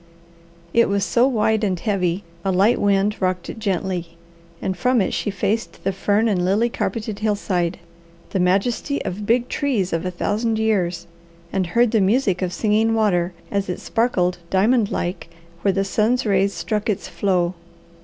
It 0.73 0.89
was 0.89 1.05
so 1.05 1.27
wide 1.27 1.63
and 1.63 1.79
heavy 1.79 2.23
a 2.43 2.51
light 2.51 2.81
wind 2.81 3.17
rocked 3.19 3.51
it 3.51 3.59
gently, 3.59 4.17
and 4.59 4.75
from 4.75 4.99
it 4.99 5.13
she 5.13 5.29
faced 5.29 5.83
the 5.83 5.91
fern 5.93 6.27
and 6.27 6.43
lily 6.43 6.69
carpeted 6.69 7.19
hillside, 7.19 7.77
the 8.31 8.39
majesty 8.39 8.99
of 9.05 9.27
big 9.27 9.47
trees 9.47 9.93
of 9.93 10.03
a 10.03 10.09
thousand 10.09 10.57
years, 10.57 11.05
and 11.53 11.67
heard 11.67 11.91
the 11.91 12.01
music 12.01 12.41
of 12.41 12.51
Singing 12.51 12.95
Water 12.95 13.33
as 13.51 13.69
it 13.69 13.79
sparkled 13.79 14.39
diamond 14.49 14.89
like 14.89 15.29
where 15.61 15.71
the 15.71 15.85
sun 15.85 16.17
rays 16.25 16.51
struck 16.51 16.89
its 16.89 17.07
flow. 17.07 17.53